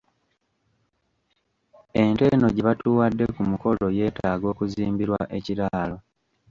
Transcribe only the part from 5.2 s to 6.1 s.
ekiraalo.